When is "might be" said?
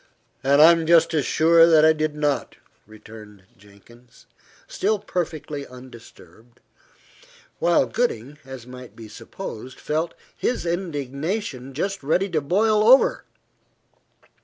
8.65-9.07